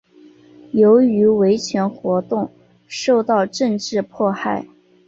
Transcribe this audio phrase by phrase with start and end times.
[0.71, 2.49] 由于维权活动
[2.87, 4.65] 受到政治迫害。